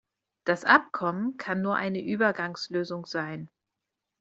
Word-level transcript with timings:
Das 0.45 0.63
Abkommen 0.65 1.37
kann 1.37 1.61
nur 1.61 1.75
eine 1.75 2.01
Übergangslösung 2.03 3.05
sein. 3.05 3.51